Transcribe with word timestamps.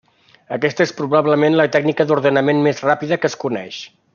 Aquesta 0.55 0.85
és 0.85 0.93
probablement 1.01 1.57
la 1.59 1.67
tècnica 1.77 2.09
d'ordenament 2.13 2.65
més 2.69 2.83
ràpida 2.89 3.21
que 3.23 3.33
es 3.33 3.37
coneix. 3.45 3.79